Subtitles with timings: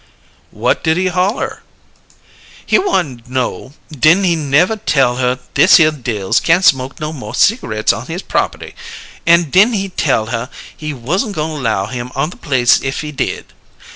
[0.49, 1.61] "What did he holler?"
[2.65, 7.93] "He want know di'n' he never tell her thishere Dills can't smoke no mo' cigareets
[7.93, 8.73] on his property,
[9.27, 13.11] an' di'n' he tell her he was'n' goin' allow him on the place if he
[13.11, 13.53] did?